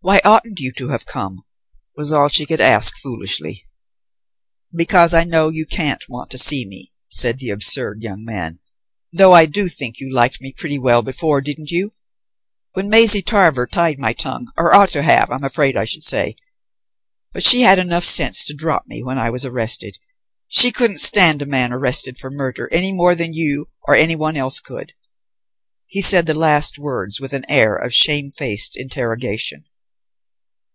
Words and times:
"Why 0.00 0.20
oughtn't 0.24 0.60
you 0.60 0.72
to 0.74 0.88
have 0.88 1.04
come?" 1.04 1.44
was 1.94 2.12
all 2.14 2.28
she 2.28 2.46
could 2.46 2.62
ask 2.62 2.96
foolishly. 2.96 3.66
"Because 4.72 5.12
I 5.12 5.24
know 5.24 5.50
you 5.50 5.66
can't 5.66 6.02
want 6.08 6.30
to 6.30 6.38
see 6.38 6.64
me," 6.66 6.92
said 7.10 7.38
the 7.40 7.50
absurd 7.50 8.02
young 8.02 8.24
man, 8.24 8.60
"though 9.12 9.34
I 9.34 9.44
do 9.44 9.68
think 9.68 9.96
you 9.98 10.10
liked 10.14 10.40
me 10.40 10.52
pretty 10.52 10.78
well 10.78 11.02
before, 11.02 11.42
didn't 11.42 11.72
you? 11.72 11.92
when 12.72 12.88
Maisie 12.88 13.20
Tarver 13.22 13.66
tied 13.66 13.98
my 13.98 14.12
tongue; 14.14 14.50
or 14.56 14.72
ought 14.72 14.90
to 14.90 15.02
have, 15.02 15.30
I'm 15.30 15.44
afraid 15.44 15.76
I 15.76 15.84
should 15.84 16.04
say. 16.04 16.36
But 17.32 17.44
she 17.44 17.62
had 17.62 17.78
enough 17.80 18.04
sense 18.04 18.44
to 18.44 18.54
drop 18.54 18.84
me 18.86 19.02
when 19.02 19.18
I 19.18 19.28
was 19.30 19.44
arrested. 19.44 19.98
She 20.46 20.72
couldn't 20.72 20.98
stand 20.98 21.42
a 21.42 21.46
man 21.46 21.70
arrested 21.72 22.18
for 22.18 22.30
murder 22.30 22.72
any 22.72 22.92
more 22.94 23.14
than 23.16 23.34
you 23.34 23.66
or 23.86 23.94
anyone 23.96 24.36
else 24.36 24.60
could?" 24.60 24.94
He 25.86 26.00
said 26.00 26.24
the 26.26 26.38
last 26.38 26.78
words 26.78 27.20
with 27.20 27.32
an 27.34 27.44
air 27.48 27.76
of 27.76 27.92
shamefaced 27.92 28.74
interrogation. 28.74 29.64